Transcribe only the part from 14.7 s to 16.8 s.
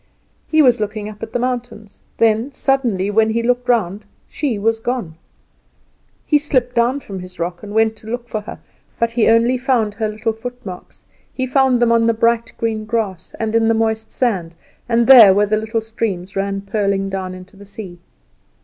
and there where the little streams ran